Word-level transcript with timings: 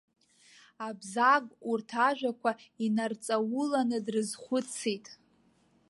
Абзагә 0.87 1.51
урҭ 1.71 1.89
ажәақәа 2.07 2.51
инарҵауланы 2.85 3.97
дрызхәыцит. 4.05 5.05